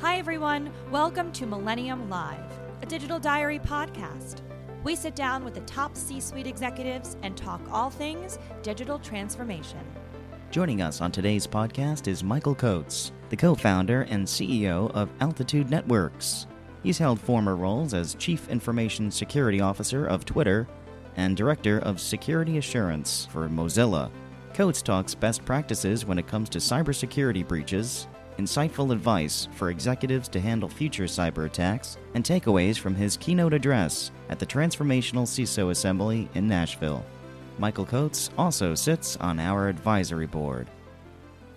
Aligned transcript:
Hi, 0.00 0.16
everyone. 0.16 0.70
Welcome 0.90 1.30
to 1.32 1.44
Millennium 1.44 2.08
Live, 2.08 2.58
a 2.80 2.86
digital 2.86 3.18
diary 3.18 3.58
podcast. 3.58 4.40
We 4.82 4.96
sit 4.96 5.14
down 5.14 5.44
with 5.44 5.52
the 5.52 5.60
top 5.60 5.94
C 5.94 6.20
suite 6.20 6.46
executives 6.46 7.18
and 7.22 7.36
talk 7.36 7.60
all 7.70 7.90
things 7.90 8.38
digital 8.62 8.98
transformation. 8.98 9.80
Joining 10.50 10.80
us 10.80 11.02
on 11.02 11.12
today's 11.12 11.46
podcast 11.46 12.08
is 12.08 12.24
Michael 12.24 12.54
Coates, 12.54 13.12
the 13.28 13.36
co 13.36 13.54
founder 13.54 14.06
and 14.08 14.26
CEO 14.26 14.90
of 14.92 15.10
Altitude 15.20 15.68
Networks. 15.68 16.46
He's 16.82 16.96
held 16.96 17.20
former 17.20 17.54
roles 17.54 17.92
as 17.92 18.14
Chief 18.14 18.48
Information 18.48 19.10
Security 19.10 19.60
Officer 19.60 20.06
of 20.06 20.24
Twitter 20.24 20.66
and 21.16 21.36
Director 21.36 21.78
of 21.80 22.00
Security 22.00 22.56
Assurance 22.56 23.28
for 23.30 23.50
Mozilla. 23.50 24.10
Coates 24.54 24.80
talks 24.80 25.14
best 25.14 25.44
practices 25.44 26.06
when 26.06 26.18
it 26.18 26.26
comes 26.26 26.48
to 26.48 26.58
cybersecurity 26.58 27.46
breaches, 27.46 28.06
insightful 28.40 28.92
advice 28.92 29.48
for 29.54 29.70
executives 29.70 30.28
to 30.28 30.40
handle 30.40 30.68
future 30.68 31.04
cyber 31.04 31.46
attacks, 31.46 31.98
and 32.14 32.24
takeaways 32.24 32.78
from 32.78 32.94
his 32.94 33.16
keynote 33.16 33.52
address 33.52 34.10
at 34.30 34.38
the 34.38 34.46
Transformational 34.46 35.26
CISO 35.26 35.70
Assembly 35.70 36.28
in 36.34 36.48
Nashville. 36.48 37.04
Michael 37.58 37.84
Coates 37.84 38.30
also 38.38 38.74
sits 38.74 39.16
on 39.18 39.38
our 39.38 39.68
advisory 39.68 40.26
board. 40.26 40.68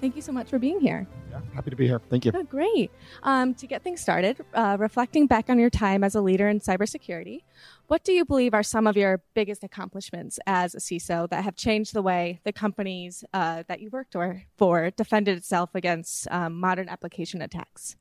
Thank 0.04 0.18
you 0.18 0.22
so 0.22 0.34
much 0.34 0.50
for 0.50 0.60
being 0.60 0.82
here. 0.82 1.08
Yeah, 1.32 1.40
happy 1.56 1.70
to 1.70 1.78
be 1.78 1.88
here. 1.88 2.02
Thank 2.10 2.26
you. 2.26 2.34
Oh, 2.36 2.44
great. 2.44 2.92
Um, 3.24 3.54
to 3.54 3.66
get 3.66 3.84
things 3.84 4.02
started, 4.02 4.36
uh, 4.54 4.76
reflecting 4.78 5.28
back 5.28 5.50
on 5.50 5.58
your 5.58 5.70
time 5.70 6.04
as 6.04 6.14
a 6.14 6.20
leader 6.20 6.50
in 6.50 6.60
cybersecurity, 6.60 7.44
what 7.88 8.04
do 8.04 8.12
you 8.12 8.26
believe 8.26 8.54
are 8.54 8.64
some 8.64 8.86
of 8.86 8.98
your 8.98 9.22
biggest 9.34 9.64
accomplishments 9.64 10.40
as 10.46 10.76
a 10.76 10.80
CISO 10.80 11.30
that 11.30 11.46
have 11.46 11.56
changed 11.56 11.94
the 11.94 12.02
way 12.02 12.42
the 12.44 12.52
companies 12.52 13.24
uh, 13.34 13.64
that 13.70 13.80
you 13.80 13.90
worked 13.92 14.14
or 14.14 14.44
for 14.58 14.92
defended 14.92 15.38
itself 15.38 15.70
against 15.74 16.28
um, 16.32 16.60
modern 16.60 16.90
application 16.90 17.42
attacks? 17.42 17.96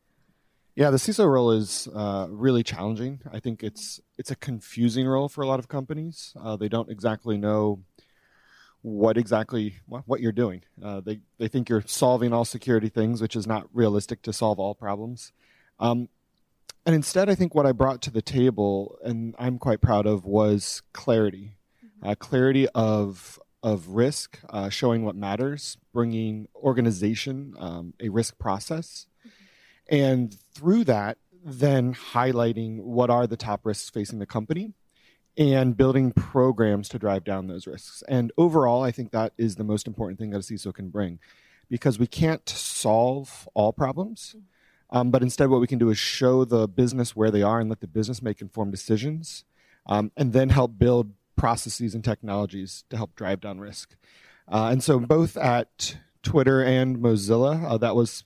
Yeah, 0.75 0.91
the 0.91 0.97
CISO 0.97 1.31
role 1.31 1.53
is 1.53 1.87
uh, 1.95 2.27
really 2.31 2.65
challenging. 2.65 3.21
I 3.33 3.39
think 3.39 3.63
it's 3.63 4.01
it's 4.19 4.33
a 4.33 4.37
confusing 4.37 5.07
role 5.07 5.29
for 5.29 5.43
a 5.43 5.47
lot 5.47 5.61
of 5.61 5.69
companies. 5.69 6.35
Uh, 6.43 6.57
they 6.57 6.69
don't 6.69 6.91
exactly 6.91 7.39
know 7.39 7.85
what 8.83 9.17
exactly 9.17 9.77
what 9.87 10.21
you're 10.21 10.33
doing. 10.33 10.63
Uh, 10.83 11.01
they 11.01 11.21
they 11.39 11.49
think 11.49 11.69
you're 11.69 11.85
solving 11.87 12.33
all 12.33 12.45
security 12.45 12.89
things, 12.89 13.23
which 13.23 13.37
is 13.37 13.47
not 13.47 13.69
realistic 13.73 14.23
to 14.23 14.33
solve 14.33 14.59
all 14.59 14.75
problems. 14.75 15.33
Um, 15.79 16.09
and 16.85 16.95
instead, 16.95 17.31
I 17.31 17.37
think 17.37 17.55
what 17.55 17.65
I 17.65 17.73
brought 17.73 18.03
to 18.03 18.11
the 18.11 18.23
table, 18.23 18.99
and 19.05 19.37
I'm 19.39 19.59
quite 19.59 19.81
proud 19.81 20.07
of, 20.07 20.25
was 20.25 20.83
clarity, 20.93 21.57
mm-hmm. 21.85 22.09
uh, 22.09 22.15
clarity 22.17 22.69
of 22.75 23.39
of 23.63 23.89
risk, 23.89 24.41
uh, 24.51 24.69
showing 24.69 25.05
what 25.05 25.15
matters, 25.15 25.79
bringing 25.95 26.49
organization 26.57 27.55
um, 27.59 27.95
a 28.01 28.09
risk 28.09 28.37
process, 28.37 29.07
mm-hmm. 29.21 29.95
and 29.95 30.37
through 30.53 30.83
that, 30.85 31.19
then 31.45 31.95
highlighting 31.95 32.81
what 32.83 33.11
are 33.11 33.29
the 33.29 33.37
top 33.37 33.65
risks 33.65 33.89
facing 33.89 34.19
the 34.19 34.27
company 34.27 34.73
and 35.37 35.77
building 35.77 36.13
programs 36.13 36.89
to 36.91 36.99
drive 36.99 37.25
down 37.25 37.47
those 37.47 37.67
risks. 37.67 38.03
And 38.09 38.33
overall, 38.37 38.83
I 38.83 38.91
think 38.91 39.13
that 39.13 39.33
is 39.39 39.57
the 39.57 39.65
most 39.65 39.87
important 39.87 40.19
thing 40.19 40.31
that 40.31 40.39
a 40.39 40.41
CISO 40.41 40.75
can 40.75 40.91
bring 40.91 41.19
because 41.69 41.99
we 41.99 42.07
can't 42.07 42.47
solve 42.49 43.49
all 43.55 43.73
problems. 43.73 44.37
Um, 44.91 45.11
but 45.11 45.23
instead, 45.23 45.49
what 45.49 45.61
we 45.61 45.67
can 45.67 45.79
do 45.79 45.89
is 45.89 45.99
show 45.99 46.45
the 46.45 46.69
business 46.69 47.17
where 47.17 47.31
they 47.31 47.43
are 47.43 47.61
and 47.61 47.71
let 47.71 47.81
the 47.81 47.87
business 47.87 48.21
make 48.21 48.43
informed 48.43 48.73
decisions 48.73 49.45
um, 49.87 50.13
and 50.19 50.35
then 50.35 50.51
help 50.51 50.79
build 50.79 51.13
processes 51.35 51.95
and 51.95 52.05
technologies 52.05 52.85
to 52.91 52.97
help 52.99 53.15
drive 53.17 53.41
down 53.41 53.59
risk. 53.59 53.97
Uh, 54.47 54.69
and 54.71 54.85
so, 54.85 55.01
both 55.01 55.37
at 55.39 55.97
Twitter 56.23 56.63
and 56.63 56.99
Mozilla, 56.99 57.65
uh, 57.65 57.79
that 57.79 57.97
was 57.97 58.25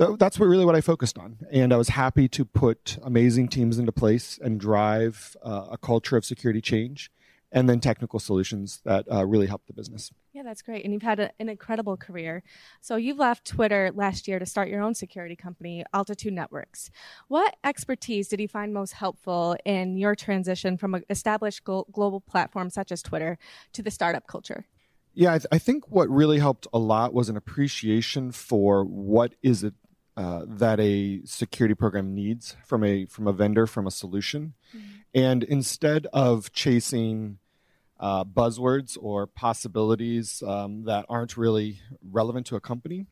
that's 0.00 0.38
what 0.38 0.46
really 0.46 0.64
what 0.64 0.74
I 0.74 0.80
focused 0.80 1.18
on, 1.18 1.38
and 1.52 1.72
I 1.72 1.76
was 1.76 1.90
happy 1.90 2.28
to 2.28 2.44
put 2.44 2.96
amazing 3.02 3.48
teams 3.48 3.78
into 3.78 3.92
place 3.92 4.38
and 4.42 4.58
drive 4.58 5.36
uh, 5.42 5.66
a 5.72 5.78
culture 5.78 6.16
of 6.16 6.24
security 6.24 6.62
change, 6.62 7.10
and 7.52 7.68
then 7.68 7.80
technical 7.80 8.18
solutions 8.18 8.80
that 8.84 9.04
uh, 9.12 9.26
really 9.26 9.46
help 9.46 9.66
the 9.66 9.74
business. 9.74 10.10
Yeah, 10.32 10.42
that's 10.42 10.62
great, 10.62 10.84
and 10.84 10.94
you've 10.94 11.02
had 11.02 11.20
a, 11.20 11.30
an 11.38 11.50
incredible 11.50 11.98
career. 11.98 12.42
So 12.80 12.96
you've 12.96 13.18
left 13.18 13.44
Twitter 13.46 13.90
last 13.94 14.26
year 14.26 14.38
to 14.38 14.46
start 14.46 14.68
your 14.68 14.80
own 14.80 14.94
security 14.94 15.36
company, 15.36 15.84
Altitude 15.92 16.32
Networks. 16.32 16.90
What 17.28 17.56
expertise 17.62 18.28
did 18.28 18.40
you 18.40 18.48
find 18.48 18.72
most 18.72 18.94
helpful 18.94 19.56
in 19.66 19.98
your 19.98 20.14
transition 20.14 20.78
from 20.78 20.94
an 20.94 21.04
established 21.10 21.62
global 21.64 22.20
platform 22.20 22.70
such 22.70 22.90
as 22.90 23.02
Twitter 23.02 23.36
to 23.74 23.82
the 23.82 23.90
startup 23.90 24.26
culture? 24.26 24.64
Yeah, 25.12 25.34
I, 25.34 25.38
th- 25.38 25.46
I, 25.50 25.58
think 25.58 25.90
what 25.90 26.08
really 26.08 26.38
helped 26.38 26.68
a 26.72 26.78
lot 26.78 27.12
was 27.12 27.28
an 27.28 27.36
appreciation 27.36 28.30
for 28.30 28.84
what 28.84 29.34
is 29.42 29.64
it 29.64 29.74
uh, 30.20 30.44
that 30.46 30.78
a 30.80 31.22
security 31.24 31.74
program 31.74 32.14
needs 32.14 32.54
from 32.66 32.84
a 32.84 33.06
from 33.06 33.26
a 33.26 33.32
vendor 33.32 33.66
from 33.66 33.86
a 33.86 33.90
solution, 33.90 34.52
mm-hmm. 34.76 34.86
and 35.14 35.42
instead 35.44 36.06
of 36.12 36.52
chasing 36.52 37.38
uh, 37.98 38.22
buzzwords 38.24 38.98
or 39.00 39.26
possibilities 39.26 40.42
um, 40.46 40.84
that 40.84 41.06
aren't 41.08 41.38
really 41.38 41.80
relevant 42.02 42.44
to 42.46 42.54
a 42.54 42.60
company, 42.60 43.06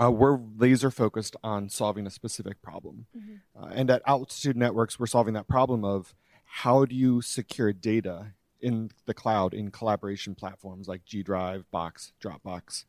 uh, 0.00 0.08
we're 0.08 0.38
laser 0.56 0.92
focused 0.92 1.34
on 1.42 1.68
solving 1.68 2.06
a 2.06 2.10
specific 2.10 2.62
problem. 2.62 3.06
Mm-hmm. 3.16 3.64
Uh, 3.64 3.72
and 3.74 3.90
at 3.90 4.00
Altitude 4.06 4.56
Networks, 4.56 5.00
we're 5.00 5.06
solving 5.06 5.34
that 5.34 5.48
problem 5.48 5.84
of 5.84 6.14
how 6.44 6.84
do 6.84 6.94
you 6.94 7.22
secure 7.22 7.72
data 7.72 8.34
in 8.60 8.92
the 9.06 9.14
cloud 9.14 9.52
in 9.52 9.72
collaboration 9.72 10.36
platforms 10.36 10.86
like 10.86 11.04
G 11.04 11.24
Drive, 11.24 11.68
Box, 11.72 12.12
Dropbox. 12.22 12.84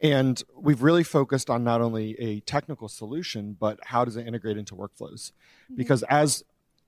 And 0.00 0.42
we've 0.56 0.82
really 0.82 1.02
focused 1.02 1.50
on 1.50 1.64
not 1.64 1.80
only 1.80 2.18
a 2.20 2.40
technical 2.40 2.88
solution, 2.88 3.56
but 3.58 3.78
how 3.86 4.04
does 4.04 4.16
it 4.16 4.26
integrate 4.26 4.56
into 4.56 4.74
workflows? 4.74 5.32
Mm-hmm. 5.32 5.76
Because 5.76 6.02
as 6.04 6.44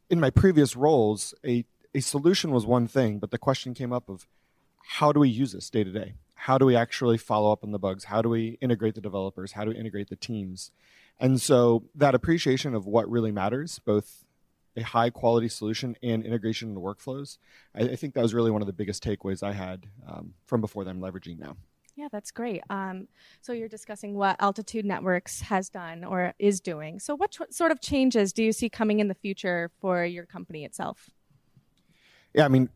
in 0.08 0.20
my 0.20 0.30
previous 0.30 0.76
roles, 0.76 1.34
a, 1.44 1.64
a 1.94 2.00
solution 2.00 2.52
was 2.52 2.66
one 2.66 2.86
thing, 2.86 3.18
but 3.18 3.30
the 3.30 3.38
question 3.38 3.74
came 3.74 3.92
up 3.92 4.08
of 4.08 4.28
how 4.82 5.12
do 5.12 5.20
we 5.20 5.28
use 5.28 5.52
this 5.52 5.70
day 5.70 5.84
to 5.84 5.90
day? 5.90 6.14
How 6.34 6.56
do 6.56 6.64
we 6.64 6.74
actually 6.74 7.18
follow 7.18 7.52
up 7.52 7.62
on 7.62 7.72
the 7.72 7.78
bugs? 7.78 8.04
How 8.04 8.22
do 8.22 8.28
we 8.28 8.58
integrate 8.60 8.94
the 8.94 9.00
developers? 9.00 9.52
How 9.52 9.64
do 9.64 9.70
we 9.70 9.76
integrate 9.76 10.08
the 10.08 10.16
teams? 10.16 10.70
And 11.18 11.40
so 11.40 11.84
that 11.94 12.14
appreciation 12.14 12.74
of 12.74 12.86
what 12.86 13.10
really 13.10 13.30
matters, 13.30 13.78
both 13.78 14.24
a 14.76 14.82
high 14.82 15.10
quality 15.10 15.48
solution 15.48 15.96
and 16.02 16.24
integration 16.24 16.70
into 16.70 16.80
workflows, 16.80 17.38
I, 17.74 17.82
I 17.82 17.96
think 17.96 18.14
that 18.14 18.22
was 18.22 18.34
really 18.34 18.50
one 18.50 18.62
of 18.62 18.66
the 18.66 18.72
biggest 18.72 19.04
takeaways 19.04 19.42
I 19.42 19.52
had 19.52 19.86
um, 20.08 20.34
from 20.46 20.60
before 20.60 20.84
that 20.84 20.90
I'm 20.90 21.00
leveraging 21.00 21.38
now. 21.38 21.56
Yeah, 22.00 22.08
that's 22.10 22.30
great. 22.30 22.62
Um, 22.70 23.08
so 23.42 23.52
you're 23.52 23.68
discussing 23.68 24.14
what 24.14 24.36
Altitude 24.40 24.86
Networks 24.86 25.42
has 25.42 25.68
done 25.68 26.02
or 26.02 26.32
is 26.38 26.58
doing. 26.58 26.98
So 26.98 27.14
what 27.14 27.32
tr- 27.32 27.42
sort 27.50 27.72
of 27.72 27.82
changes 27.82 28.32
do 28.32 28.42
you 28.42 28.52
see 28.52 28.70
coming 28.70 29.00
in 29.00 29.08
the 29.08 29.14
future 29.14 29.70
for 29.82 30.02
your 30.06 30.24
company 30.24 30.64
itself? 30.64 31.10
Yeah, 32.32 32.46
I 32.46 32.48
mean, 32.48 32.70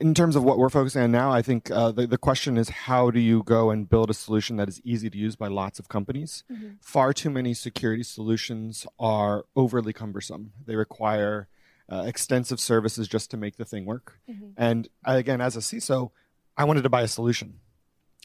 in 0.00 0.14
terms 0.14 0.36
of 0.36 0.42
what 0.42 0.56
we're 0.56 0.70
focusing 0.70 1.02
on 1.02 1.12
now, 1.12 1.30
I 1.30 1.42
think 1.42 1.70
uh, 1.70 1.92
the, 1.92 2.06
the 2.06 2.16
question 2.16 2.56
is 2.56 2.70
how 2.70 3.10
do 3.10 3.20
you 3.20 3.42
go 3.42 3.68
and 3.68 3.90
build 3.90 4.08
a 4.08 4.14
solution 4.14 4.56
that 4.56 4.70
is 4.70 4.80
easy 4.84 5.10
to 5.10 5.18
use 5.18 5.36
by 5.36 5.48
lots 5.48 5.78
of 5.78 5.90
companies? 5.90 6.42
Mm-hmm. 6.50 6.70
Far 6.80 7.12
too 7.12 7.28
many 7.28 7.52
security 7.52 8.02
solutions 8.02 8.86
are 8.98 9.44
overly 9.54 9.92
cumbersome. 9.92 10.52
They 10.64 10.76
require 10.76 11.48
uh, 11.90 12.04
extensive 12.06 12.58
services 12.58 13.06
just 13.06 13.30
to 13.32 13.36
make 13.36 13.58
the 13.58 13.66
thing 13.66 13.84
work. 13.84 14.18
Mm-hmm. 14.30 14.52
And 14.56 14.88
again, 15.04 15.42
as 15.42 15.56
a 15.56 15.60
CISO, 15.60 16.10
I 16.56 16.64
wanted 16.64 16.84
to 16.84 16.88
buy 16.88 17.02
a 17.02 17.08
solution. 17.08 17.60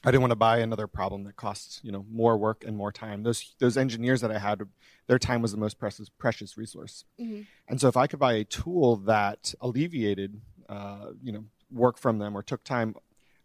I 0.05 0.11
didn't 0.11 0.21
want 0.21 0.31
to 0.31 0.37
buy 0.37 0.59
another 0.59 0.87
problem 0.87 1.23
that 1.23 1.35
costs 1.35 1.79
you 1.83 1.91
know 1.91 2.05
more 2.09 2.37
work 2.37 2.63
and 2.65 2.77
more 2.77 2.91
time. 2.91 3.23
Those 3.23 3.55
those 3.59 3.77
engineers 3.77 4.21
that 4.21 4.31
I 4.31 4.39
had, 4.39 4.61
their 5.07 5.19
time 5.19 5.41
was 5.41 5.51
the 5.51 5.57
most 5.57 5.79
precious 5.79 6.09
precious 6.09 6.57
resource. 6.57 7.03
Mm-hmm. 7.19 7.41
And 7.67 7.81
so 7.81 7.87
if 7.87 7.97
I 7.97 8.07
could 8.07 8.19
buy 8.19 8.33
a 8.33 8.43
tool 8.43 8.97
that 8.97 9.53
alleviated 9.59 10.39
uh, 10.69 11.11
you 11.21 11.31
know 11.31 11.45
work 11.71 11.97
from 11.97 12.19
them 12.19 12.37
or 12.37 12.43
took 12.43 12.63
time 12.63 12.95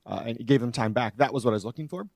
uh, 0.04 0.22
and 0.26 0.46
gave 0.46 0.60
them 0.60 0.72
time 0.72 0.92
back, 0.92 1.16
that 1.16 1.32
was 1.32 1.44
what 1.44 1.52
I 1.52 1.54
was 1.54 1.64
looking 1.64 1.88
for. 1.88 2.08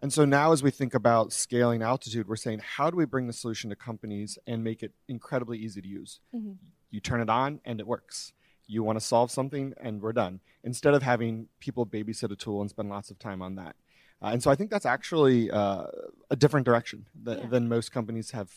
And 0.00 0.12
so 0.12 0.24
now, 0.24 0.52
as 0.52 0.62
we 0.62 0.70
think 0.70 0.94
about 0.94 1.32
scaling 1.32 1.82
altitude, 1.82 2.28
we're 2.28 2.36
saying, 2.36 2.60
how 2.60 2.88
do 2.88 2.96
we 2.96 3.04
bring 3.04 3.26
the 3.26 3.32
solution 3.32 3.68
to 3.70 3.76
companies 3.76 4.38
and 4.46 4.62
make 4.62 4.84
it 4.84 4.92
incredibly 5.08 5.58
easy 5.58 5.82
to 5.82 5.88
use? 5.88 6.20
Mm-hmm. 6.32 6.52
You 6.90 7.00
turn 7.00 7.20
it 7.20 7.28
on 7.28 7.60
and 7.64 7.80
it 7.80 7.86
works 7.86 8.32
you 8.68 8.82
want 8.82 8.98
to 8.98 9.04
solve 9.04 9.30
something 9.30 9.74
and 9.80 10.00
we're 10.00 10.12
done 10.12 10.40
instead 10.62 10.94
of 10.94 11.02
having 11.02 11.48
people 11.58 11.84
babysit 11.84 12.30
a 12.30 12.36
tool 12.36 12.60
and 12.60 12.70
spend 12.70 12.88
lots 12.88 13.10
of 13.10 13.18
time 13.18 13.42
on 13.42 13.56
that 13.56 13.74
uh, 14.22 14.26
and 14.26 14.42
so 14.42 14.50
i 14.50 14.54
think 14.54 14.70
that's 14.70 14.86
actually 14.86 15.50
uh, 15.50 15.86
a 16.30 16.36
different 16.36 16.64
direction 16.64 17.06
th- 17.24 17.38
yeah. 17.38 17.46
than 17.48 17.68
most 17.68 17.90
companies 17.90 18.30
have 18.30 18.50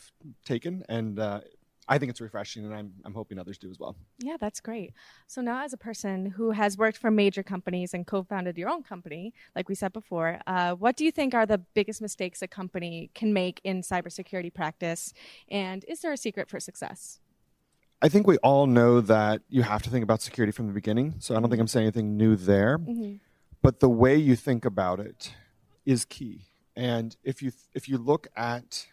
taken 0.45 0.83
and 0.89 1.19
uh, 1.19 1.39
I 1.87 1.97
think 1.97 2.09
it's 2.09 2.21
refreshing, 2.21 2.63
and 2.63 2.73
I'm, 2.73 2.93
I'm 3.03 3.13
hoping 3.13 3.37
others 3.37 3.57
do 3.57 3.69
as 3.69 3.77
well. 3.77 3.97
Yeah, 4.19 4.37
that's 4.39 4.61
great. 4.61 4.93
So, 5.27 5.41
now 5.41 5.63
as 5.63 5.73
a 5.73 5.77
person 5.77 6.27
who 6.27 6.51
has 6.51 6.77
worked 6.77 6.97
for 6.97 7.11
major 7.11 7.43
companies 7.43 7.93
and 7.93 8.07
co 8.07 8.23
founded 8.23 8.57
your 8.57 8.69
own 8.69 8.83
company, 8.83 9.33
like 9.55 9.67
we 9.67 9.75
said 9.75 9.91
before, 9.91 10.39
uh, 10.47 10.73
what 10.75 10.95
do 10.95 11.03
you 11.03 11.11
think 11.11 11.33
are 11.33 11.45
the 11.45 11.57
biggest 11.57 12.01
mistakes 12.01 12.41
a 12.41 12.47
company 12.47 13.09
can 13.13 13.33
make 13.33 13.59
in 13.63 13.81
cybersecurity 13.81 14.53
practice? 14.53 15.13
And 15.49 15.83
is 15.85 15.99
there 15.99 16.13
a 16.13 16.17
secret 16.17 16.49
for 16.49 16.59
success? 16.59 17.19
I 18.01 18.09
think 18.09 18.25
we 18.25 18.37
all 18.37 18.65
know 18.65 18.99
that 19.01 19.41
you 19.49 19.61
have 19.61 19.83
to 19.83 19.89
think 19.89 20.03
about 20.03 20.21
security 20.21 20.51
from 20.51 20.67
the 20.67 20.73
beginning. 20.73 21.15
So 21.19 21.35
I 21.35 21.39
don't 21.39 21.49
think 21.49 21.61
I'm 21.61 21.67
saying 21.67 21.85
anything 21.85 22.17
new 22.17 22.35
there. 22.35 22.79
Mm-hmm. 22.79 23.15
But 23.61 23.79
the 23.79 23.89
way 23.89 24.15
you 24.15 24.35
think 24.35 24.65
about 24.65 24.99
it 24.99 25.33
is 25.85 26.05
key. 26.05 26.47
And 26.75 27.15
if 27.23 27.41
you 27.41 27.51
if 27.73 27.87
you 27.87 27.97
look 27.97 28.27
at 28.35 28.87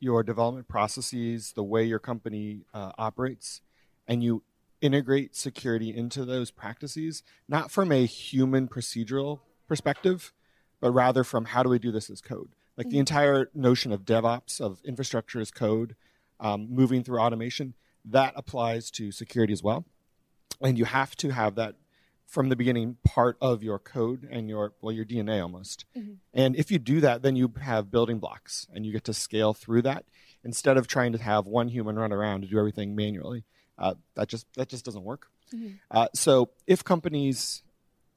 your 0.00 0.22
development 0.22 0.68
processes, 0.68 1.52
the 1.52 1.62
way 1.62 1.84
your 1.84 1.98
company 1.98 2.64
uh, 2.72 2.92
operates, 2.96 3.60
and 4.06 4.22
you 4.22 4.42
integrate 4.80 5.34
security 5.34 5.94
into 5.94 6.24
those 6.24 6.50
practices, 6.50 7.22
not 7.48 7.70
from 7.70 7.90
a 7.90 8.06
human 8.06 8.68
procedural 8.68 9.40
perspective, 9.66 10.32
but 10.80 10.90
rather 10.90 11.24
from 11.24 11.46
how 11.46 11.62
do 11.62 11.68
we 11.68 11.78
do 11.78 11.90
this 11.90 12.10
as 12.10 12.20
code? 12.20 12.50
Like 12.76 12.88
the 12.88 12.98
entire 12.98 13.50
notion 13.54 13.92
of 13.92 14.04
DevOps, 14.04 14.60
of 14.60 14.80
infrastructure 14.84 15.40
as 15.40 15.50
code, 15.50 15.96
um, 16.40 16.66
moving 16.68 17.04
through 17.04 17.20
automation, 17.20 17.74
that 18.04 18.32
applies 18.36 18.90
to 18.92 19.10
security 19.12 19.52
as 19.52 19.62
well. 19.62 19.84
And 20.60 20.78
you 20.78 20.84
have 20.84 21.16
to 21.16 21.30
have 21.30 21.54
that 21.56 21.74
from 22.26 22.48
the 22.48 22.56
beginning 22.56 22.96
part 23.04 23.36
of 23.40 23.62
your 23.62 23.78
code 23.78 24.26
and 24.30 24.48
your 24.48 24.72
well 24.80 24.92
your 24.92 25.04
DNA 25.04 25.40
almost. 25.42 25.84
And 26.32 26.56
if 26.56 26.70
you 26.70 26.78
do 26.78 27.00
that, 27.00 27.22
then 27.22 27.36
you 27.36 27.52
have 27.60 27.90
building 27.90 28.18
blocks 28.18 28.66
and 28.74 28.84
you 28.86 28.92
get 28.92 29.04
to 29.04 29.14
scale 29.14 29.54
through 29.54 29.82
that 29.82 30.04
instead 30.42 30.76
of 30.76 30.86
trying 30.86 31.12
to 31.12 31.18
have 31.18 31.46
one 31.46 31.68
human 31.68 31.96
run 31.96 32.12
around 32.12 32.42
to 32.42 32.48
do 32.48 32.58
everything 32.58 32.94
manually. 32.96 33.44
Uh, 33.78 33.94
that 34.14 34.28
just 34.28 34.46
that 34.54 34.68
just 34.68 34.84
doesn't 34.84 35.04
work. 35.04 35.28
Uh, 35.90 36.08
so 36.14 36.50
if 36.66 36.82
companies 36.84 37.62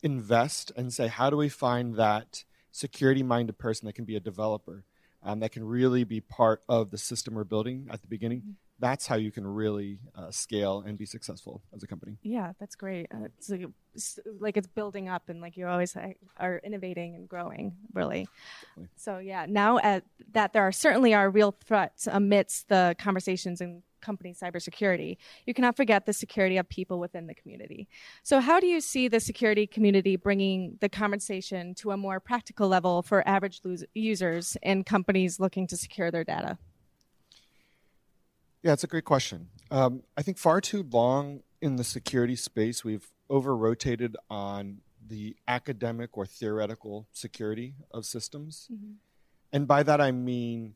invest 0.04 0.72
and 0.76 0.94
say, 0.94 1.08
how 1.08 1.30
do 1.30 1.38
we 1.38 1.50
find 1.50 1.96
that 1.96 2.44
security 2.72 3.24
minded 3.24 3.58
person 3.58 3.86
that 3.88 3.94
can 3.94 4.06
be 4.06 4.16
a 4.16 4.20
developer, 4.20 4.84
um, 5.24 5.40
that 5.40 5.52
can 5.52 5.64
really 5.64 6.04
be 6.04 6.22
part 6.22 6.62
of 6.70 6.92
the 6.92 6.98
system 6.98 7.34
we're 7.34 7.44
building 7.44 7.88
at 7.90 8.02
the 8.02 8.08
beginning, 8.08 8.56
that's 8.80 9.08
how 9.08 9.16
you 9.16 9.32
can 9.32 9.46
really 9.46 10.00
uh, 10.16 10.32
scale 10.32 10.84
and 10.86 10.98
be 10.98 11.06
successful 11.06 11.64
as 11.76 11.84
a 11.84 11.88
company. 11.88 12.18
Yeah, 12.22 12.54
that's 12.60 12.76
great. 12.76 13.08
Uh, 13.12 13.26
it's 13.26 13.50
like, 13.50 13.66
it's 13.94 14.20
like 14.40 14.58
it's 14.58 14.68
building 14.68 15.10
up, 15.10 15.30
and 15.30 15.42
like 15.42 15.58
you 15.58 15.68
always 15.68 15.96
uh, 15.96 16.10
are 16.38 16.62
innovating 16.64 17.16
and 17.16 17.28
growing, 17.28 17.76
really. 17.94 18.28
Definitely. 18.62 18.90
So 18.96 19.18
yeah, 19.18 19.46
now 19.48 19.80
at, 19.80 20.04
that 20.32 20.54
there 20.54 20.64
are 20.64 20.72
certainly 20.72 21.14
are 21.14 21.30
real 21.30 21.56
threats 21.66 22.08
amidst 22.08 22.70
the 22.70 22.96
conversations 23.00 23.62
in 23.62 23.82
company 24.02 24.34
cybersecurity, 24.34 25.18
you 25.46 25.54
cannot 25.54 25.76
forget 25.76 26.06
the 26.06 26.14
security 26.14 26.58
of 26.58 26.70
people 26.70 27.00
within 27.00 27.28
the 27.28 27.34
community. 27.34 27.88
So 28.24 28.40
how 28.40 28.60
do 28.60 28.68
you 28.68 28.80
see 28.80 29.08
the 29.08 29.20
security 29.20 29.68
community 29.68 30.16
bringing 30.16 30.78
the 30.80 30.90
conversation 30.90 31.76
to 31.76 31.92
a 31.92 31.98
more 31.98 32.20
practical 32.20 32.68
level 32.68 33.02
for 33.02 33.28
average 33.28 33.62
users 33.94 34.56
and 34.64 34.86
companies 34.86 35.40
looking 35.40 35.68
to 35.68 35.78
secure 35.78 36.12
their 36.12 36.24
data? 36.24 36.58
Yeah, 38.68 38.74
it's 38.74 38.84
a 38.84 38.88
great 38.88 39.06
question. 39.06 39.48
Um, 39.72 40.04
I 40.18 40.22
think 40.24 40.38
far 40.38 40.60
too 40.60 40.86
long 40.92 41.42
in 41.62 41.78
the 41.78 41.86
security 41.86 42.36
space, 42.36 42.84
we've 42.84 43.10
over 43.30 43.56
rotated 43.56 44.18
on 44.30 44.80
the 45.08 45.38
academic 45.48 46.18
or 46.18 46.26
theoretical 46.26 47.08
security 47.14 47.76
of 47.92 48.06
systems. 48.06 48.68
And 49.54 49.70
by 49.70 49.84
that, 49.84 50.02
I 50.02 50.12
mean 50.12 50.76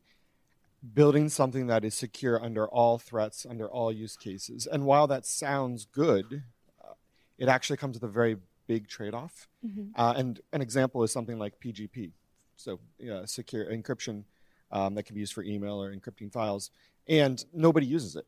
building 0.94 1.28
something 1.28 1.66
that 1.66 1.84
is 1.84 1.94
secure 1.94 2.42
under 2.42 2.66
all 2.66 2.96
threats, 2.96 3.44
under 3.44 3.68
all 3.68 3.92
use 3.92 4.16
cases. 4.16 4.66
And 4.66 4.86
while 4.86 5.06
that 5.08 5.26
sounds 5.26 5.84
good, 5.84 6.44
uh, 6.82 6.94
it 7.36 7.50
actually 7.50 7.76
comes 7.76 7.96
with 7.96 8.04
a 8.04 8.12
very 8.12 8.38
big 8.66 8.88
trade 8.88 9.12
off. 9.12 9.48
Uh, 9.96 10.14
and 10.16 10.40
an 10.54 10.62
example 10.62 11.02
is 11.02 11.12
something 11.12 11.38
like 11.38 11.60
PGP, 11.60 12.12
so 12.56 12.80
uh, 13.12 13.26
secure 13.26 13.66
encryption 13.66 14.24
um, 14.72 14.94
that 14.94 15.02
can 15.02 15.14
be 15.14 15.20
used 15.20 15.34
for 15.34 15.42
email 15.42 15.82
or 15.82 15.94
encrypting 15.94 16.32
files, 16.32 16.70
and 17.08 17.44
nobody 17.52 17.86
uses 17.86 18.16
it. 18.16 18.26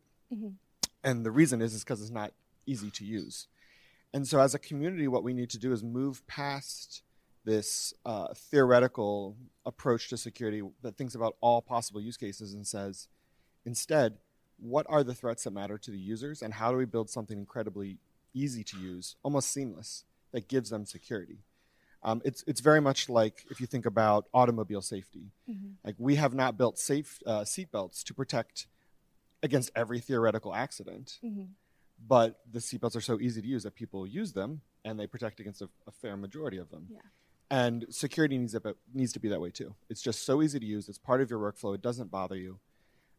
And 1.03 1.25
the 1.25 1.31
reason 1.31 1.61
is 1.63 1.75
is 1.75 1.85
because 1.85 2.01
it's 2.01 2.11
not 2.11 2.33
easy 2.67 2.91
to 2.91 3.05
use. 3.05 3.49
And 4.13 4.27
so, 4.27 4.41
as 4.41 4.55
a 4.55 4.59
community, 4.59 5.09
what 5.09 5.25
we 5.25 5.35
need 5.35 5.51
to 5.51 5.59
do 5.59 5.73
is 5.73 5.83
move 5.83 6.27
past 6.27 7.03
this 7.45 7.93
uh, 8.07 8.29
theoretical 8.35 9.37
approach 9.67 10.09
to 10.09 10.17
security 10.17 10.63
that 10.83 10.97
thinks 10.97 11.15
about 11.15 11.37
all 11.41 11.61
possible 11.61 12.01
use 12.01 12.17
cases 12.17 12.55
and 12.55 12.67
says, 12.67 13.09
instead, 13.67 14.15
what 14.59 14.87
are 14.89 15.03
the 15.05 15.15
threats 15.15 15.45
that 15.45 15.51
matter 15.51 15.77
to 15.79 15.91
the 15.91 15.99
users, 15.99 16.43
and 16.43 16.55
how 16.55 16.71
do 16.71 16.79
we 16.79 16.85
build 16.87 17.11
something 17.11 17.39
incredibly 17.39 17.99
easy 18.33 18.65
to 18.65 18.79
use, 18.79 19.17
almost 19.23 19.51
seamless, 19.51 20.05
that 20.33 20.49
gives 20.49 20.71
them 20.71 20.87
security? 20.87 21.39
Um, 22.05 22.21
it's 22.25 22.45
it's 22.47 22.61
very 22.61 22.81
much 22.81 23.09
like 23.09 23.45
if 23.51 23.61
you 23.61 23.67
think 23.67 23.87
about 23.87 24.27
automobile 24.35 24.83
safety. 24.83 25.33
Like 25.85 25.95
we 25.99 26.17
have 26.17 26.35
not 26.35 26.57
built 26.59 26.79
safe 26.79 27.19
uh, 27.27 27.41
seatbelts 27.41 28.03
to 28.05 28.15
protect 28.15 28.67
against 29.43 29.71
every 29.75 30.01
theoretical 30.01 30.55
accident, 30.55 31.19
but 32.07 32.41
the 32.51 32.59
seatbelts 32.59 32.97
are 32.97 33.01
so 33.01 33.19
easy 33.21 33.41
to 33.43 33.49
use 33.49 33.63
that 33.63 33.75
people 33.75 34.07
use 34.07 34.33
them 34.33 34.61
and 34.85 34.99
they 35.01 35.07
protect 35.07 35.41
against 35.41 35.63
a, 35.63 35.69
a 35.87 35.91
fair 35.91 36.17
majority 36.17 36.59
of 36.59 36.71
them. 36.71 36.87
Yeah. 36.91 36.99
And 37.51 37.87
security 37.91 38.37
needs, 38.39 38.53
to- 38.53 38.77
needs 38.93 39.13
to 39.13 39.21
be 39.21 39.29
that 39.29 39.41
way 39.41 39.51
too. 39.51 39.75
It's 39.89 40.03
just 40.03 40.25
so 40.25 40.43
easy 40.43 40.59
to 40.59 40.67
use. 40.67 40.89
It's 40.89 40.99
part 40.99 41.21
of 41.21 41.31
your 41.31 41.39
workflow. 41.39 41.75
It 41.75 41.83
doesn't 41.83 42.11
bother 42.11 42.37
you. 42.37 42.59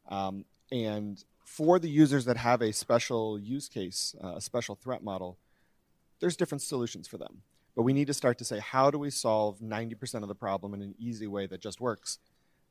Um, 0.10 0.46
and 0.72 1.24
for 1.44 1.80
the 1.80 1.90
users 1.90 2.26
that 2.26 2.38
have 2.38 2.62
a 2.62 2.72
special 2.74 3.40
use 3.40 3.70
case, 3.70 4.16
uh, 4.24 4.36
a 4.36 4.42
special 4.42 4.76
threat 4.76 5.04
model, 5.04 5.38
there's 6.20 6.36
different 6.36 6.62
solutions 6.64 7.08
for 7.08 7.18
them. 7.18 7.42
But 7.76 7.84
we 7.84 7.94
need 7.94 8.08
to 8.08 8.14
start 8.14 8.38
to 8.38 8.46
say, 8.46 8.60
how 8.60 8.90
do 8.90 8.98
we 8.98 9.10
solve 9.10 9.60
90% 9.60 10.22
of 10.22 10.28
the 10.28 10.36
problem 10.36 10.74
in 10.74 10.82
an 10.82 10.96
easy 10.98 11.28
way 11.28 11.46
that 11.48 11.62
just 11.62 11.82
works 11.82 12.20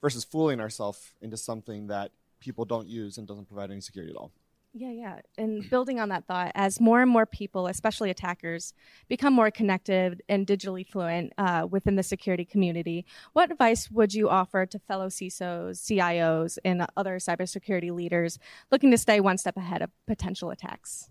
versus 0.01 0.25
fooling 0.25 0.61
ourselves 0.61 1.15
into 1.23 1.37
something 1.37 1.87
that 1.87 2.11
people 2.45 2.67
don't 2.67 2.87
use 2.87 3.17
and 3.17 3.27
doesn't 3.27 3.47
provide 3.47 3.71
any 3.71 3.81
security 3.81 4.13
at 4.13 4.17
all. 4.17 4.31
Yeah, 4.77 4.91
yeah. 4.91 5.21
And 5.39 5.71
building 5.71 5.99
on 6.01 6.09
that 6.11 6.27
thought, 6.27 6.51
as 6.55 6.81
more 6.81 7.01
and 7.01 7.11
more 7.11 7.27
people, 7.27 7.69
especially 7.69 8.11
attackers, 8.11 8.75
become 9.09 9.33
more 9.33 9.51
connected 9.51 10.23
and 10.29 10.47
digitally 10.47 10.87
fluent 10.87 11.33
uh, 11.39 11.67
within 11.71 11.95
the 11.95 12.03
security 12.03 12.45
community, 12.45 13.07
what 13.33 13.53
advice 13.53 13.89
would 13.91 14.13
you 14.13 14.29
offer 14.29 14.67
to 14.67 14.79
fellow 14.81 15.07
CISOs, 15.07 15.79
CIOs, 15.79 16.59
and 16.65 16.85
other 16.97 17.17
cybersecurity 17.17 17.93
leaders 17.93 18.39
looking 18.73 18.91
to 18.91 18.99
stay 18.99 19.21
one 19.21 19.39
step 19.39 19.57
ahead 19.57 19.81
of 19.81 19.91
potential 20.07 20.51
attacks? 20.51 21.09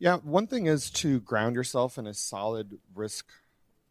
Yeah, 0.00 0.16
one 0.16 0.46
thing 0.46 0.64
is 0.64 0.90
to 0.92 1.20
ground 1.20 1.54
yourself 1.54 1.98
in 1.98 2.06
a 2.06 2.14
solid 2.14 2.78
risk 2.94 3.26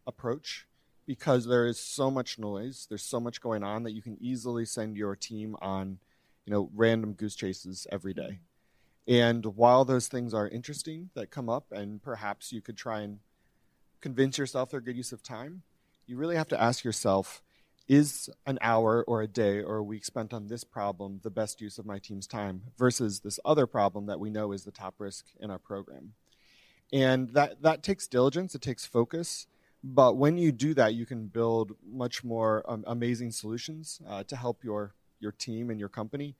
approach 0.07 0.65
because 1.05 1.45
there 1.45 1.67
is 1.67 1.79
so 1.79 2.09
much 2.09 2.39
noise, 2.39 2.87
there's 2.89 3.03
so 3.03 3.19
much 3.19 3.39
going 3.41 3.63
on 3.63 3.83
that 3.83 3.91
you 3.91 4.01
can 4.01 4.17
easily 4.19 4.65
send 4.65 4.97
your 4.97 5.15
team 5.15 5.55
on, 5.61 5.99
you 6.45 6.51
know, 6.51 6.71
random 6.73 7.13
goose 7.13 7.35
chases 7.35 7.85
every 7.91 8.15
day. 8.15 8.39
And 9.07 9.45
while 9.55 9.85
those 9.85 10.07
things 10.07 10.33
are 10.33 10.47
interesting 10.47 11.11
that 11.13 11.29
come 11.29 11.47
up 11.47 11.71
and 11.71 12.01
perhaps 12.01 12.51
you 12.51 12.59
could 12.59 12.75
try 12.75 13.01
and 13.01 13.19
convince 14.01 14.39
yourself 14.39 14.71
they're 14.71 14.79
a 14.79 14.83
good 14.83 14.97
use 14.97 15.11
of 15.11 15.21
time, 15.21 15.61
you 16.07 16.17
really 16.17 16.37
have 16.37 16.47
to 16.47 16.59
ask 16.59 16.83
yourself 16.83 17.43
is 17.89 18.29
an 18.45 18.59
hour 18.61 19.03
or 19.07 19.23
a 19.23 19.27
day 19.27 19.61
or 19.61 19.77
a 19.77 19.83
week 19.83 20.05
spent 20.05 20.31
on 20.31 20.47
this 20.47 20.63
problem 20.63 21.19
the 21.23 21.29
best 21.31 21.59
use 21.59 21.79
of 21.79 21.85
my 21.87 21.97
team's 21.97 22.27
time 22.27 22.61
versus 22.77 23.19
this 23.21 23.39
other 23.43 23.65
problem 23.65 24.05
that 24.05 24.19
we 24.19 24.29
know 24.29 24.51
is 24.51 24.63
the 24.63 24.71
top 24.71 24.93
risk 24.99 25.25
in 25.39 25.49
our 25.49 25.57
program? 25.57 26.13
And 26.93 27.29
that, 27.29 27.61
that 27.63 27.81
takes 27.83 28.07
diligence, 28.07 28.53
it 28.53 28.61
takes 28.61 28.85
focus. 28.85 29.47
But 29.83 30.17
when 30.17 30.37
you 30.37 30.51
do 30.51 30.73
that, 30.75 30.93
you 30.93 31.05
can 31.05 31.27
build 31.27 31.71
much 31.85 32.23
more 32.23 32.63
um, 32.67 32.83
amazing 32.85 33.31
solutions 33.31 34.01
uh, 34.07 34.23
to 34.25 34.35
help 34.35 34.63
your, 34.63 34.93
your 35.19 35.31
team 35.31 35.71
and 35.71 35.79
your 35.79 35.89
company 35.89 36.35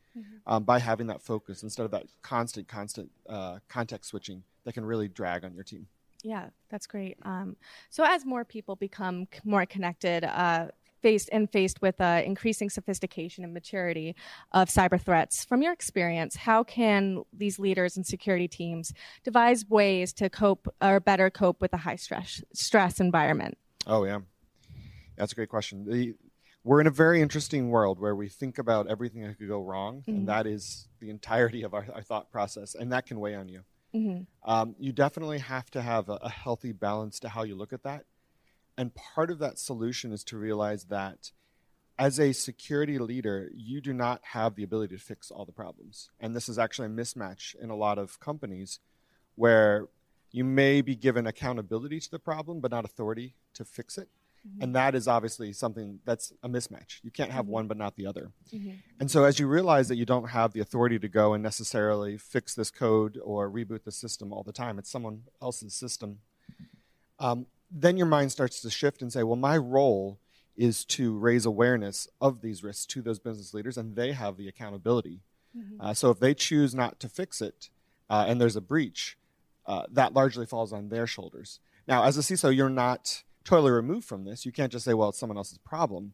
um, 0.46 0.64
by 0.64 0.78
having 0.78 1.08
that 1.08 1.22
focus 1.22 1.64
instead 1.64 1.84
of 1.84 1.92
that 1.92 2.06
constant, 2.22 2.68
constant 2.68 3.10
uh, 3.28 3.60
context 3.68 4.10
switching 4.10 4.44
that 4.66 4.74
can 4.74 4.86
really 4.86 5.08
drag 5.08 5.44
on 5.46 5.54
your 5.56 5.64
team. 5.64 5.88
Yeah, 6.22 6.50
that's 6.70 6.86
great. 6.86 7.18
Um, 7.24 7.56
so 7.90 8.04
as 8.04 8.26
more 8.26 8.44
people 8.44 8.76
become 8.76 9.28
c- 9.34 9.40
more 9.46 9.66
connected, 9.66 10.26
uh, 10.26 10.68
faced 11.02 11.30
and 11.32 11.50
faced 11.52 11.82
with 11.82 12.00
uh, 12.02 12.22
increasing 12.26 12.70
sophistication 12.70 13.44
and 13.44 13.54
maturity 13.54 14.16
of 14.52 14.70
cyber 14.70 15.00
threats, 15.00 15.46
from 15.46 15.62
your 15.62 15.74
experience, 15.74 16.36
how 16.36 16.64
can 16.64 17.24
these 17.34 17.60
leaders 17.60 17.98
and 17.98 18.06
security 18.06 18.48
teams 18.48 18.94
devise 19.24 19.68
ways 19.70 20.14
to 20.14 20.30
cope 20.30 20.74
or 20.82 21.00
better 21.00 21.30
cope 21.30 21.62
with 21.62 21.74
a 21.74 21.78
high 21.78 21.96
stress 21.96 22.44
stress 22.54 23.00
environment? 23.00 23.58
Oh 23.88 24.04
yeah, 24.06 24.20
that's 25.18 25.32
a 25.32 25.36
great 25.36 25.50
question. 25.50 25.86
The, 25.86 26.16
we're 26.64 26.82
in 26.82 26.88
a 26.88 26.92
very 26.92 27.22
interesting 27.22 27.70
world 27.70 28.00
where 28.00 28.16
we 28.16 28.28
think 28.28 28.58
about 28.58 28.88
everything 28.88 29.22
that 29.22 29.38
could 29.38 29.48
go 29.48 29.62
wrong, 29.62 30.04
and 30.08 30.28
that 30.28 30.46
is 30.46 30.90
the 31.00 31.10
entirety 31.10 31.64
of 31.64 31.74
our, 31.74 31.86
our 31.96 32.02
thought 32.02 32.32
process, 32.32 32.76
and 32.76 32.92
that 32.92 33.06
can 33.06 33.20
weigh 33.20 33.36
on 33.36 33.48
you. 33.48 33.64
Um, 34.44 34.76
you 34.78 34.92
definitely 34.92 35.40
have 35.40 35.72
to 35.72 35.82
have 35.82 36.10
a, 36.10 36.20
a 36.22 36.30
healthy 36.30 36.74
balance 36.74 37.20
to 37.22 37.30
how 37.30 37.44
you 37.44 37.56
look 37.56 37.74
at 37.74 37.84
that, 37.84 38.06
and 38.80 38.96
part 38.96 39.30
of 39.30 39.40
that 39.40 39.60
solution 39.60 40.14
is 40.14 40.24
to 40.24 40.38
realize 40.38 40.86
that 40.86 41.32
as 41.98 42.18
a 42.18 42.32
security 42.32 42.98
leader, 42.98 43.50
you 43.54 43.82
do 43.82 43.92
not 43.92 44.22
have 44.32 44.56
the 44.56 44.64
ability 44.64 44.96
to 44.96 45.04
fix 45.04 45.30
all 45.30 45.44
the 45.44 45.52
problems, 45.52 46.10
and 46.18 46.34
this 46.34 46.48
is 46.48 46.58
actually 46.58 46.86
a 46.86 46.92
mismatch 46.92 47.56
in 47.62 47.70
a 47.70 47.76
lot 47.76 47.98
of 47.98 48.22
companies 48.22 48.80
where 49.36 49.88
you 50.32 50.46
may 50.46 50.80
be 50.80 50.96
given 50.96 51.28
accountability 51.28 52.00
to 52.00 52.10
the 52.10 52.20
problem 52.20 52.62
but 52.62 52.72
not 52.72 52.86
authority 52.86 53.36
to 53.54 53.66
fix 53.66 53.98
it. 53.98 54.08
Mm-hmm. 54.48 54.64
And 54.64 54.76
that 54.76 54.96
is 54.96 55.10
obviously 55.10 55.52
something 55.52 56.00
that's 56.06 56.32
a 56.42 56.48
mismatch. 56.48 57.04
You 57.04 57.12
can't 57.12 57.32
have 57.32 57.46
mm-hmm. 57.46 57.54
one 57.54 57.68
but 57.68 57.76
not 57.76 57.98
the 57.98 58.06
other. 58.06 58.32
Mm-hmm. 58.54 58.76
And 59.02 59.12
so 59.12 59.26
as 59.26 59.40
you 59.40 59.48
realize 59.48 59.90
that 59.90 59.98
you 59.98 60.06
don't 60.06 60.30
have 60.30 60.54
the 60.54 60.62
authority 60.62 61.00
to 61.00 61.10
go 61.10 61.34
and 61.34 61.44
necessarily 61.44 62.18
fix 62.18 62.56
this 62.56 62.72
code 62.72 63.20
or 63.22 63.52
reboot 63.52 63.84
the 63.84 63.92
system 63.92 64.32
all 64.32 64.44
the 64.44 64.54
time 64.54 64.80
it's 64.80 64.90
someone 64.90 65.24
else's 65.42 65.74
system 65.74 66.20
um, 67.20 67.46
then 67.72 67.98
your 67.98 68.08
mind 68.08 68.32
starts 68.32 68.62
to 68.62 68.70
shift 68.70 69.02
and 69.02 69.12
say 69.14 69.24
well 69.24 69.36
my 69.36 69.58
role 69.58 70.20
is 70.60 70.84
to 70.84 71.18
raise 71.18 71.46
awareness 71.46 72.08
of 72.20 72.42
these 72.42 72.64
risks 72.64 72.86
to 72.86 73.02
those 73.02 73.18
business 73.18 73.54
leaders, 73.54 73.78
and 73.78 73.96
they 73.96 74.12
have 74.12 74.36
the 74.36 74.50
accountability. 74.50 75.22
Mm-hmm. 75.58 75.80
Uh, 75.80 75.94
so 75.94 76.10
if 76.10 76.20
they 76.20 76.34
choose 76.34 76.76
not 76.76 77.00
to 77.00 77.08
fix 77.08 77.42
it 77.42 77.70
uh, 78.10 78.26
and 78.28 78.42
there's 78.42 78.58
a 78.58 78.62
breach, 78.62 79.18
uh, 79.66 79.84
that 79.90 80.14
largely 80.14 80.46
falls 80.46 80.74
on 80.74 80.90
their 80.90 81.08
shoulders. 81.08 81.62
Now, 81.88 82.04
as 82.04 82.18
a 82.18 82.22
CISO, 82.22 82.54
you're 82.54 82.70
not 82.70 83.24
totally 83.46 83.72
removed 83.72 84.06
from 84.06 84.26
this. 84.26 84.46
You 84.46 84.52
can't 84.52 84.72
just 84.72 84.84
say, 84.84 84.94
well, 84.94 85.10
it's 85.10 85.18
someone 85.18 85.38
else's 85.38 85.60
problem. 85.60 86.12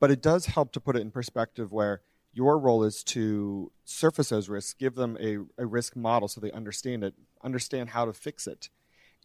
But 0.00 0.10
it 0.10 0.20
does 0.20 0.46
help 0.46 0.72
to 0.72 0.80
put 0.80 0.96
it 0.96 1.00
in 1.02 1.12
perspective 1.12 1.70
where 1.70 2.02
your 2.32 2.58
role 2.58 2.82
is 2.82 3.04
to 3.04 3.70
surface 3.84 4.30
those 4.30 4.48
risks, 4.48 4.74
give 4.74 4.96
them 4.96 5.16
a, 5.20 5.38
a 5.56 5.66
risk 5.66 5.94
model 5.94 6.26
so 6.26 6.40
they 6.40 6.50
understand 6.50 7.04
it, 7.04 7.14
understand 7.44 7.90
how 7.90 8.04
to 8.06 8.12
fix 8.12 8.48
it. 8.48 8.70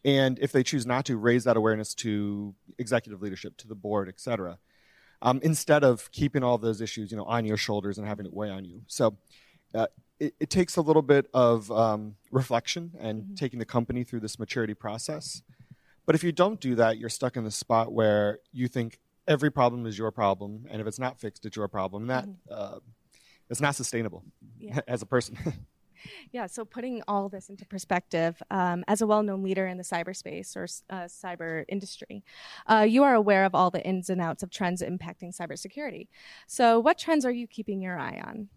And 0.05 0.39
if 0.39 0.51
they 0.51 0.63
choose 0.63 0.85
not 0.85 1.05
to, 1.05 1.17
raise 1.17 1.43
that 1.43 1.57
awareness 1.57 1.93
to 1.95 2.55
executive 2.77 3.21
leadership, 3.21 3.57
to 3.57 3.67
the 3.67 3.75
board, 3.75 4.07
et 4.07 4.19
cetera, 4.19 4.57
um, 5.21 5.39
instead 5.43 5.83
of 5.83 6.09
keeping 6.11 6.43
all 6.43 6.57
those 6.57 6.81
issues, 6.81 7.11
you 7.11 7.17
know, 7.17 7.25
on 7.25 7.45
your 7.45 7.57
shoulders 7.57 7.97
and 7.97 8.07
having 8.07 8.25
it 8.25 8.33
weigh 8.33 8.49
on 8.49 8.63
you. 8.63 8.81
So 8.87 9.17
uh, 9.75 9.87
it, 10.19 10.33
it, 10.39 10.49
takes 10.49 10.77
a 10.77 10.81
little 10.81 11.01
bit 11.01 11.29
of 11.33 11.69
um, 11.71 12.15
reflection 12.31 12.91
and 12.99 13.23
mm-hmm. 13.23 13.33
taking 13.35 13.59
the 13.59 13.65
company 13.65 14.03
through 14.03 14.21
this 14.21 14.39
maturity 14.39 14.73
process. 14.73 15.41
But 16.05 16.15
if 16.15 16.23
you 16.23 16.31
don't 16.31 16.59
do 16.59 16.75
that, 16.75 16.97
you're 16.97 17.09
stuck 17.09 17.35
in 17.35 17.43
the 17.43 17.51
spot 17.51 17.91
where 17.91 18.39
you 18.53 18.67
think 18.67 18.99
every 19.27 19.51
problem 19.51 19.85
is 19.85 19.97
your 19.97 20.11
problem, 20.11 20.65
and 20.69 20.81
if 20.81 20.87
it's 20.87 20.99
not 20.99 21.19
fixed, 21.19 21.45
it's 21.45 21.55
your 21.55 21.67
problem. 21.67 22.03
And 22.03 22.09
that 22.09 22.25
mm-hmm. 22.25 22.53
uh, 22.75 22.79
it's 23.49 23.61
not 23.61 23.75
sustainable 23.75 24.23
yeah. 24.57 24.79
as 24.87 25.01
a 25.01 25.05
person. 25.05 25.37
yeah, 26.31 26.45
so 26.45 26.65
putting 26.65 27.01
all 27.07 27.29
this 27.29 27.49
into 27.49 27.65
perspective, 27.65 28.41
um, 28.51 28.83
as 28.87 29.01
a 29.01 29.07
well 29.07 29.23
known 29.23 29.43
leader 29.43 29.67
in 29.67 29.77
the 29.77 29.83
cyberspace 29.83 30.55
or 30.55 30.67
uh, 30.89 31.05
cyber 31.05 31.65
industry, 31.67 32.23
uh, 32.67 32.85
you 32.87 33.03
are 33.03 33.13
aware 33.13 33.45
of 33.45 33.55
all 33.55 33.69
the 33.69 33.83
ins 33.85 34.09
and 34.09 34.21
outs 34.21 34.43
of 34.43 34.49
trends 34.49 34.81
impacting 34.81 35.35
cybersecurity. 35.35 36.07
So, 36.47 36.79
what 36.79 36.97
trends 36.97 37.25
are 37.25 37.31
you 37.31 37.47
keeping 37.47 37.81
your 37.81 37.97
eye 37.97 38.21
on? 38.25 38.49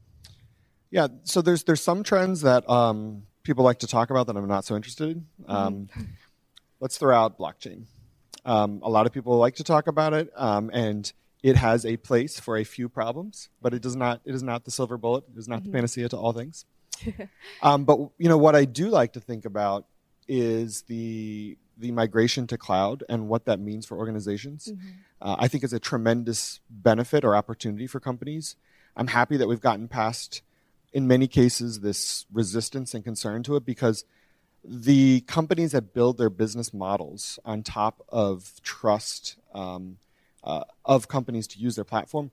Yeah, 0.91 1.09
so 1.25 1.43
there's 1.43 1.65
there's 1.65 1.83
some 1.83 2.03
trends 2.03 2.43
that 2.43 2.69
um, 2.69 3.23
people 3.43 3.65
like 3.65 3.79
to 3.81 3.87
talk 3.87 4.11
about 4.11 4.27
that 4.27 4.37
I'm 4.37 4.47
not 4.49 4.65
so 4.65 4.77
interested 4.77 5.11
in. 5.11 5.27
Mm-hmm. 5.43 5.53
Um. 5.53 5.89
Let's 6.83 6.99
throw 6.99 7.17
out 7.17 7.39
blockchain. 7.39 7.85
Um, 8.45 8.81
a 8.83 8.91
lot 8.91 9.07
of 9.07 9.13
people 9.13 9.39
like 9.39 9.55
to 9.55 9.63
talk 9.63 9.87
about 9.87 10.15
it, 10.15 10.33
um, 10.35 10.69
and 10.75 11.13
it 11.41 11.55
has 11.55 11.87
a 11.87 11.97
place 11.97 12.41
for 12.41 12.57
a 12.57 12.65
few 12.65 12.89
problems, 12.89 13.51
but 13.61 13.73
it 13.73 13.83
does 13.83 13.95
not. 13.95 14.21
It 14.25 14.35
is 14.35 14.43
not 14.43 14.65
the 14.65 14.73
silver 14.73 14.99
bullet. 14.99 15.23
It 15.33 15.39
is 15.39 15.47
not 15.47 15.61
mm-hmm. 15.61 15.71
the 15.71 15.77
panacea 15.77 16.09
to 16.09 16.17
all 16.17 16.33
things. 16.33 16.65
um, 17.63 17.85
but 17.85 17.99
you 18.19 18.29
know 18.29 18.39
what 18.39 18.55
I 18.55 18.65
do 18.65 18.89
like 18.89 19.15
to 19.15 19.21
think 19.21 19.45
about 19.45 19.87
is 20.29 20.83
the 20.83 21.57
the 21.79 21.91
migration 21.91 22.47
to 22.47 22.59
cloud 22.59 23.03
and 23.09 23.29
what 23.29 23.47
that 23.47 23.59
means 23.59 23.87
for 23.87 23.97
organizations. 23.97 24.69
Mm-hmm. 24.69 24.89
Uh, 25.21 25.37
I 25.39 25.49
think 25.49 25.65
is 25.65 25.73
a 25.73 25.81
tremendous 25.81 26.61
benefit 26.71 27.25
or 27.25 27.35
opportunity 27.35 27.87
for 27.87 28.01
companies. 28.01 28.57
I'm 28.97 29.09
happy 29.09 29.37
that 29.37 29.49
we've 29.49 29.61
gotten 29.61 29.89
past, 29.89 30.43
in 30.93 31.07
many 31.07 31.27
cases, 31.27 31.81
this 31.81 32.27
resistance 32.33 32.95
and 32.95 33.03
concern 33.03 33.43
to 33.45 33.57
it 33.57 33.65
because 33.65 34.05
the 34.65 35.23
companies 35.23 35.73
that 35.73 35.93
build 35.93 36.19
their 36.19 36.31
business 36.31 36.73
models 36.73 37.39
on 37.45 37.63
top 37.63 38.05
of 38.09 38.61
trust 38.63 39.37
um, 39.55 39.97
uh, 40.45 40.65
of 40.85 41.09
companies 41.09 41.47
to 41.49 41.59
use 41.59 41.75
their 41.75 41.85
platform, 41.85 42.31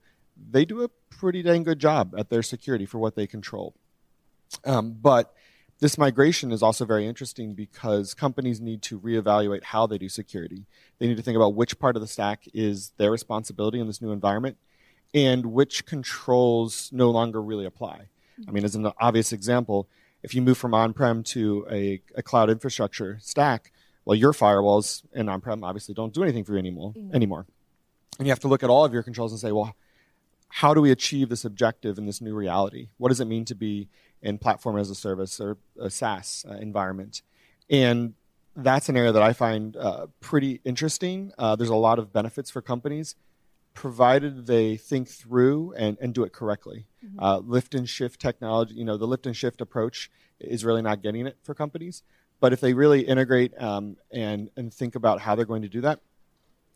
they 0.50 0.64
do 0.64 0.82
a 0.82 0.88
pretty 1.10 1.42
dang 1.42 1.64
good 1.64 1.78
job 1.78 2.14
at 2.16 2.30
their 2.30 2.42
security 2.42 2.86
for 2.86 2.98
what 2.98 3.16
they 3.16 3.26
control. 3.26 3.74
Um, 4.64 4.96
but 5.00 5.34
this 5.80 5.96
migration 5.96 6.52
is 6.52 6.62
also 6.62 6.84
very 6.84 7.06
interesting 7.06 7.54
because 7.54 8.12
companies 8.12 8.60
need 8.60 8.82
to 8.82 9.00
reevaluate 9.00 9.64
how 9.64 9.86
they 9.86 9.98
do 9.98 10.08
security. 10.08 10.66
They 10.98 11.06
need 11.06 11.16
to 11.16 11.22
think 11.22 11.36
about 11.36 11.54
which 11.54 11.78
part 11.78 11.96
of 11.96 12.02
the 12.02 12.08
stack 12.08 12.44
is 12.52 12.92
their 12.98 13.10
responsibility 13.10 13.80
in 13.80 13.86
this 13.86 14.02
new 14.02 14.12
environment 14.12 14.58
and 15.14 15.46
which 15.46 15.86
controls 15.86 16.90
no 16.92 17.10
longer 17.10 17.42
really 17.42 17.64
apply. 17.64 18.08
I 18.46 18.52
mean, 18.52 18.64
as 18.64 18.74
an 18.74 18.90
obvious 19.00 19.32
example, 19.32 19.88
if 20.22 20.34
you 20.34 20.42
move 20.42 20.58
from 20.58 20.74
on 20.74 20.92
prem 20.92 21.22
to 21.24 21.66
a, 21.70 22.00
a, 22.14 22.22
cloud 22.22 22.50
infrastructure 22.50 23.18
stack, 23.20 23.72
well, 24.04 24.14
your 24.14 24.32
firewalls 24.32 25.02
in 25.12 25.28
on 25.28 25.40
prem 25.40 25.64
obviously 25.64 25.94
don't 25.94 26.12
do 26.12 26.22
anything 26.22 26.44
for 26.44 26.52
you 26.52 26.58
anymore. 26.58 26.92
Mm-hmm. 26.92 27.14
anymore. 27.14 27.46
And 28.18 28.26
you 28.26 28.32
have 28.32 28.40
to 28.40 28.48
look 28.48 28.62
at 28.62 28.70
all 28.70 28.84
of 28.84 28.92
your 28.92 29.02
controls 29.02 29.32
and 29.32 29.40
say, 29.40 29.52
well, 29.52 29.74
how 30.48 30.74
do 30.74 30.80
we 30.80 30.90
achieve 30.90 31.28
this 31.28 31.44
objective 31.44 31.96
in 31.96 32.06
this 32.06 32.20
new 32.20 32.34
reality? 32.34 32.88
What 32.98 33.08
does 33.08 33.20
it 33.20 33.26
mean 33.26 33.44
to 33.46 33.54
be 33.54 33.88
in 34.22 34.38
platform 34.38 34.78
as 34.78 34.90
a 34.90 34.94
service 34.94 35.40
or 35.40 35.56
a 35.80 35.90
SaaS 35.90 36.44
uh, 36.48 36.54
environment. 36.54 37.22
And 37.68 38.14
that's 38.56 38.88
an 38.88 38.96
area 38.96 39.12
that 39.12 39.22
I 39.22 39.32
find 39.32 39.76
uh, 39.76 40.06
pretty 40.20 40.60
interesting. 40.64 41.32
Uh, 41.38 41.56
there's 41.56 41.70
a 41.70 41.74
lot 41.76 41.98
of 41.98 42.12
benefits 42.12 42.50
for 42.50 42.60
companies, 42.60 43.14
provided 43.74 44.46
they 44.46 44.76
think 44.76 45.08
through 45.08 45.72
and, 45.76 45.96
and 46.00 46.12
do 46.12 46.24
it 46.24 46.32
correctly. 46.32 46.86
Mm-hmm. 47.04 47.20
Uh, 47.20 47.38
lift 47.38 47.74
and 47.74 47.88
shift 47.88 48.20
technology, 48.20 48.74
you 48.74 48.84
know, 48.84 48.96
the 48.96 49.06
lift 49.06 49.26
and 49.26 49.36
shift 49.36 49.60
approach 49.60 50.10
is 50.40 50.64
really 50.64 50.82
not 50.82 51.02
getting 51.02 51.26
it 51.26 51.36
for 51.42 51.54
companies. 51.54 52.02
But 52.40 52.52
if 52.52 52.60
they 52.60 52.72
really 52.72 53.02
integrate 53.02 53.52
um, 53.60 53.96
and, 54.10 54.50
and 54.56 54.72
think 54.72 54.94
about 54.94 55.20
how 55.20 55.34
they're 55.34 55.44
going 55.44 55.62
to 55.62 55.68
do 55.68 55.82
that, 55.82 56.00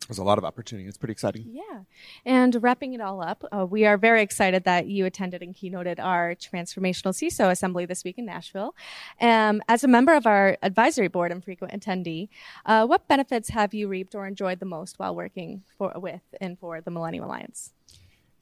there's 0.07 0.17
a 0.17 0.23
lot 0.23 0.37
of 0.37 0.45
opportunity. 0.45 0.87
It's 0.87 0.97
pretty 0.97 1.13
exciting. 1.13 1.45
Yeah. 1.47 1.81
And 2.25 2.61
wrapping 2.61 2.93
it 2.93 3.01
all 3.01 3.21
up, 3.21 3.43
uh, 3.51 3.65
we 3.65 3.85
are 3.85 3.97
very 3.97 4.21
excited 4.21 4.63
that 4.65 4.87
you 4.87 5.05
attended 5.05 5.41
and 5.41 5.55
keynoted 5.55 5.99
our 5.99 6.35
transformational 6.35 7.13
CISO 7.13 7.49
assembly 7.49 7.85
this 7.85 8.03
week 8.03 8.17
in 8.17 8.25
Nashville. 8.25 8.75
Um, 9.19 9.61
as 9.67 9.83
a 9.83 9.87
member 9.87 10.13
of 10.13 10.25
our 10.25 10.57
advisory 10.61 11.07
board 11.07 11.31
and 11.31 11.43
frequent 11.43 11.73
attendee, 11.73 12.29
uh, 12.65 12.85
what 12.85 13.07
benefits 13.07 13.49
have 13.49 13.73
you 13.73 13.87
reaped 13.87 14.15
or 14.15 14.27
enjoyed 14.27 14.59
the 14.59 14.65
most 14.65 14.99
while 14.99 15.15
working 15.15 15.63
for, 15.77 15.93
with 15.95 16.21
and 16.39 16.59
for 16.59 16.81
the 16.81 16.91
Millennium 16.91 17.23
Alliance? 17.23 17.73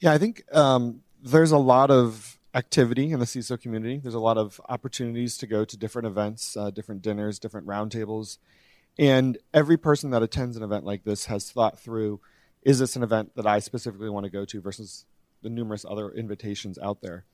Yeah, 0.00 0.12
I 0.12 0.18
think 0.18 0.44
um, 0.54 1.02
there's 1.22 1.52
a 1.52 1.58
lot 1.58 1.90
of 1.90 2.38
activity 2.54 3.10
in 3.10 3.18
the 3.18 3.26
CISO 3.26 3.60
community. 3.60 3.98
There's 3.98 4.14
a 4.14 4.20
lot 4.20 4.38
of 4.38 4.60
opportunities 4.68 5.36
to 5.38 5.46
go 5.46 5.64
to 5.64 5.76
different 5.76 6.06
events, 6.06 6.56
uh, 6.56 6.70
different 6.70 7.02
dinners, 7.02 7.38
different 7.38 7.66
roundtables 7.66 8.38
and 8.98 9.38
every 9.52 9.76
person 9.76 10.10
that 10.10 10.22
attends 10.22 10.56
an 10.56 10.62
event 10.62 10.84
like 10.84 11.04
this 11.04 11.26
has 11.26 11.50
thought 11.50 11.78
through 11.78 12.20
is 12.62 12.78
this 12.78 12.96
an 12.96 13.02
event 13.02 13.34
that 13.36 13.46
I 13.46 13.58
specifically 13.58 14.08
want 14.08 14.24
to 14.24 14.30
go 14.30 14.44
to 14.46 14.60
versus 14.60 15.04
the 15.42 15.50
numerous 15.50 15.84
other 15.88 16.10
invitations 16.10 16.78
out 16.78 17.02
there? 17.02 17.24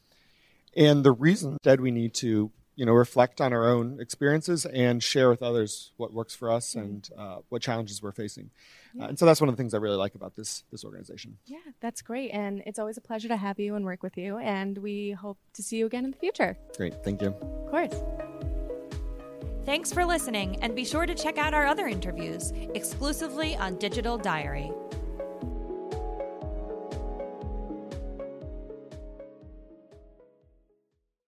And 0.76 1.04
the 1.04 1.12
reason 1.12 1.56
that 1.62 1.80
we 1.80 1.90
need 1.90 2.14
to, 2.14 2.50
you 2.76 2.86
know, 2.86 2.92
reflect 2.92 3.40
on 3.40 3.52
our 3.52 3.68
own 3.68 3.98
experiences 4.00 4.66
and 4.66 5.02
share 5.02 5.28
with 5.28 5.42
others 5.42 5.92
what 5.96 6.12
works 6.12 6.34
for 6.34 6.50
us 6.50 6.70
mm-hmm. 6.70 6.80
and 6.80 7.10
uh, 7.16 7.36
what 7.48 7.62
challenges 7.62 8.02
we're 8.02 8.12
facing. 8.12 8.50
Yeah. 8.94 9.04
Uh, 9.04 9.08
and 9.08 9.18
so 9.18 9.26
that's 9.26 9.40
one 9.40 9.48
of 9.48 9.56
the 9.56 9.60
things 9.60 9.74
I 9.74 9.78
really 9.78 9.96
like 9.96 10.14
about 10.14 10.34
this 10.36 10.64
this 10.72 10.84
organization. 10.84 11.38
Yeah, 11.46 11.58
that's 11.80 12.02
great, 12.02 12.30
and 12.30 12.62
it's 12.66 12.78
always 12.78 12.96
a 12.96 13.00
pleasure 13.00 13.28
to 13.28 13.36
have 13.36 13.60
you 13.60 13.76
and 13.76 13.84
work 13.84 14.02
with 14.02 14.16
you. 14.16 14.38
And 14.38 14.78
we 14.78 15.12
hope 15.12 15.38
to 15.54 15.62
see 15.62 15.76
you 15.76 15.86
again 15.86 16.04
in 16.04 16.10
the 16.10 16.18
future. 16.18 16.56
Great, 16.76 17.04
thank 17.04 17.22
you. 17.22 17.28
Of 17.28 17.70
course. 17.70 18.59
Thanks 19.66 19.92
for 19.92 20.06
listening, 20.06 20.56
and 20.62 20.74
be 20.74 20.86
sure 20.86 21.04
to 21.04 21.14
check 21.14 21.36
out 21.36 21.52
our 21.52 21.66
other 21.66 21.86
interviews 21.86 22.52
exclusively 22.74 23.56
on 23.56 23.76
Digital 23.76 24.16
Diary. 24.16 24.72